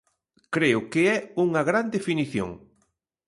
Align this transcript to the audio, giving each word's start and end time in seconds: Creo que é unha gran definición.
Creo 0.55 0.79
que 0.91 1.01
é 1.15 1.17
unha 1.45 1.61
gran 1.69 1.85
definición. 1.95 2.49